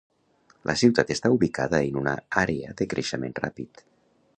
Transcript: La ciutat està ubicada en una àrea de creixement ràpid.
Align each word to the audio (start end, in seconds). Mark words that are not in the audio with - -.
La 0.69 0.75
ciutat 0.83 1.11
està 1.17 1.31
ubicada 1.35 1.83
en 1.91 2.01
una 2.03 2.17
àrea 2.45 2.77
de 2.81 2.89
creixement 2.97 3.41
ràpid. 3.47 3.89